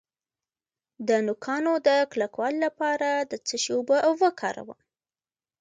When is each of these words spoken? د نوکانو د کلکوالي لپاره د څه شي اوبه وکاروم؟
د 1.07 1.09
نوکانو 1.25 1.73
د 1.87 1.89
کلکوالي 2.11 2.59
لپاره 2.65 3.09
د 3.31 3.33
څه 3.47 3.55
شي 3.63 3.71
اوبه 3.77 3.97
وکاروم؟ 4.21 4.79